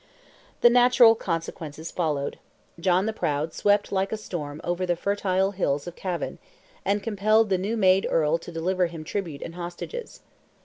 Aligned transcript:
The 0.61 0.69
natural 0.71 1.13
consequences 1.13 1.91
followed; 1.91 2.39
John 2.79 3.05
the 3.05 3.13
Proud 3.13 3.53
swept 3.53 3.91
like 3.91 4.11
a 4.11 4.17
storm 4.17 4.59
over 4.63 4.83
the 4.83 4.95
fertile 4.95 5.51
hills 5.51 5.85
of 5.85 5.95
Cavan, 5.95 6.39
and 6.83 7.03
compelled 7.03 7.49
the 7.49 7.59
new 7.59 7.77
made 7.77 8.07
Earl 8.09 8.39
to 8.39 8.51
deliver 8.51 8.87
him 8.87 9.03
tribute 9.03 9.43
and 9.43 9.53
hostages. 9.53 10.21